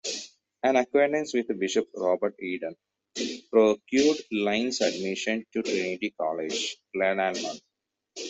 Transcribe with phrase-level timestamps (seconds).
[0.63, 2.75] An acquaintance with Bishop Robert Eden
[3.51, 7.61] procured Lyne's admission to Trinity College, Glenalmond.